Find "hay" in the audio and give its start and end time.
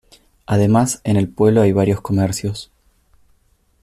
1.61-1.73